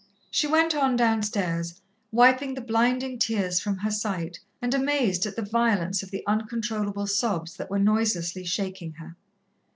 She 0.31 0.47
went 0.47 0.73
on 0.73 0.95
downstairs, 0.95 1.79
wiping 2.11 2.55
the 2.55 2.61
blinding 2.61 3.19
tears 3.19 3.59
from 3.59 3.77
her 3.77 3.91
sight, 3.91 4.39
and 4.59 4.73
amazed 4.73 5.27
at 5.27 5.35
the 5.35 5.43
violence 5.43 6.01
of 6.01 6.09
the 6.09 6.23
uncontrollable 6.25 7.05
sobs 7.05 7.55
that 7.57 7.69
were 7.69 7.77
noiselessly 7.77 8.45
shaking 8.45 8.93
her. 8.93 9.15